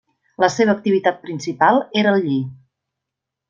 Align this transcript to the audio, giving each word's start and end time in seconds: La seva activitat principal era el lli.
La 0.43 0.47
seva 0.53 0.73
activitat 0.75 1.21
principal 1.27 1.79
era 2.03 2.15
el 2.17 2.27
lli. 2.29 2.41